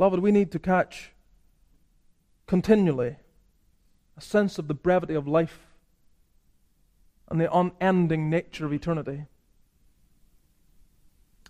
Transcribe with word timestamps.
Beloved, 0.00 0.20
we 0.20 0.32
need 0.32 0.50
to 0.52 0.58
catch 0.58 1.12
continually 2.46 3.16
a 4.16 4.20
sense 4.22 4.58
of 4.58 4.66
the 4.66 4.72
brevity 4.72 5.12
of 5.12 5.28
life 5.28 5.66
and 7.28 7.38
the 7.38 7.54
unending 7.54 8.30
nature 8.30 8.64
of 8.64 8.72
eternity. 8.72 9.26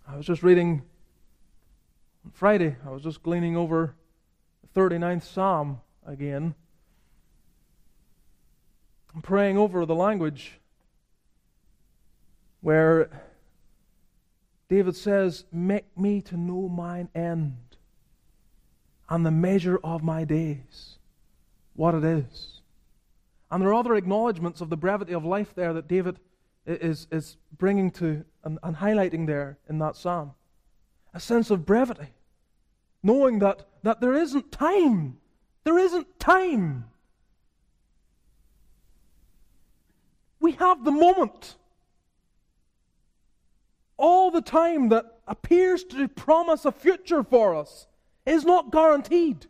I 0.05 0.17
was 0.17 0.27
just 0.27 0.43
reading 0.43 0.83
on 2.25 2.33
Friday, 2.33 2.75
I 2.85 2.91
was 2.91 3.05
just 3.05 3.23
gleaning 3.23 3.57
over 3.57 3.95
the 4.63 4.81
39th 4.81 5.23
Psalm 5.23 5.81
again. 6.05 6.57
I'm 9.15 9.23
praying 9.23 9.59
over 9.59 9.87
the 9.87 9.95
language 9.95 10.59
where 12.63 13.11
David 14.69 14.97
says, 14.97 15.45
Make 15.53 15.97
me 15.97 16.21
to 16.23 16.37
know 16.37 16.69
mine 16.69 17.11
end 17.15 17.70
and 19.11 19.27
the 19.27 19.31
measure 19.31 19.79
of 19.83 20.05
my 20.05 20.25
days, 20.25 20.97
what 21.75 21.95
it 21.95 22.05
is. 22.05 22.61
And 23.51 23.61
there 23.61 23.71
are 23.71 23.75
other 23.75 23.97
acknowledgments 23.97 24.61
of 24.61 24.71
the 24.71 24.77
brevity 24.77 25.13
of 25.13 25.25
life 25.25 25.53
there 25.55 25.73
that 25.73 25.89
David 25.89 26.21
is, 26.65 27.09
is 27.11 27.37
bringing 27.59 27.91
to 27.93 28.25
and, 28.45 28.59
and 28.63 28.77
highlighting 28.77 29.27
there 29.27 29.59
in 29.69 29.79
that 29.81 29.97
psalm. 29.97 30.33
A 31.13 31.19
sense 31.19 31.51
of 31.51 31.67
brevity, 31.67 32.07
knowing 33.03 33.41
that, 33.41 33.67
that 33.83 34.01
there 34.01 34.15
isn't 34.15 34.53
time. 34.53 35.19
There 35.65 35.79
isn't 35.79 36.21
time. 36.21 36.85
We 40.39 40.53
have 40.53 40.85
the 40.85 40.93
moment. 40.93 41.57
All 43.97 44.31
the 44.31 44.41
time 44.41 44.89
that 44.91 45.19
appears 45.27 45.83
to 45.85 46.07
promise 46.07 46.65
a 46.65 46.73
future 46.73 47.25
for 47.25 47.57
us 47.57 47.89
is 48.27 48.45
not 48.45 48.71
guaranteed. 48.71 49.47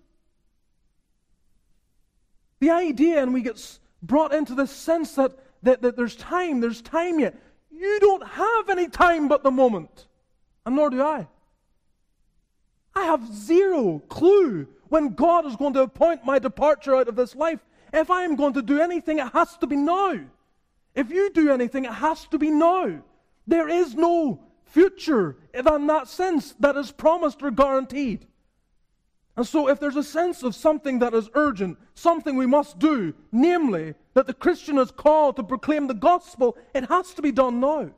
The 2.60 2.70
idea, 2.70 3.22
and 3.22 3.32
we 3.32 3.42
get 3.42 3.78
brought 4.02 4.34
into 4.34 4.54
this 4.54 4.70
sense 4.70 5.14
that, 5.14 5.32
that, 5.62 5.82
that 5.82 5.96
there's 5.96 6.16
time, 6.16 6.60
there's 6.60 6.82
time 6.82 7.18
yet. 7.18 7.36
You 7.70 7.98
don't 8.00 8.26
have 8.26 8.68
any 8.68 8.88
time 8.88 9.28
but 9.28 9.42
the 9.42 9.50
moment, 9.50 10.06
and 10.66 10.76
nor 10.76 10.90
do 10.90 11.02
I. 11.02 11.26
I 12.94 13.04
have 13.04 13.32
zero 13.32 14.00
clue 14.08 14.68
when 14.88 15.14
God 15.14 15.46
is 15.46 15.56
going 15.56 15.74
to 15.74 15.82
appoint 15.82 16.24
my 16.24 16.38
departure 16.38 16.96
out 16.96 17.08
of 17.08 17.16
this 17.16 17.34
life. 17.34 17.60
If 17.92 18.10
I 18.10 18.24
am 18.24 18.36
going 18.36 18.54
to 18.54 18.62
do 18.62 18.80
anything, 18.80 19.18
it 19.18 19.32
has 19.32 19.56
to 19.58 19.66
be 19.66 19.76
now. 19.76 20.20
If 20.94 21.10
you 21.10 21.30
do 21.30 21.50
anything, 21.50 21.84
it 21.84 21.92
has 21.92 22.26
to 22.26 22.38
be 22.38 22.50
now. 22.50 23.02
There 23.46 23.68
is 23.68 23.94
no 23.94 24.40
future 24.64 25.36
in 25.54 25.64
that 25.86 26.08
sense 26.08 26.54
that 26.60 26.76
is 26.76 26.92
promised 26.92 27.42
or 27.42 27.50
guaranteed. 27.50 28.26
And 29.40 29.48
so, 29.48 29.70
if 29.70 29.80
there's 29.80 29.96
a 29.96 30.04
sense 30.04 30.42
of 30.42 30.54
something 30.54 30.98
that 30.98 31.14
is 31.14 31.30
urgent, 31.32 31.78
something 31.94 32.36
we 32.36 32.44
must 32.44 32.78
do, 32.78 33.14
namely 33.32 33.94
that 34.12 34.26
the 34.26 34.34
Christian 34.34 34.76
is 34.76 34.90
called 34.90 35.36
to 35.36 35.42
proclaim 35.42 35.86
the 35.86 35.94
gospel, 35.94 36.58
it 36.74 36.86
has 36.90 37.14
to 37.14 37.22
be 37.22 37.32
done 37.32 37.58
now. 37.58 37.90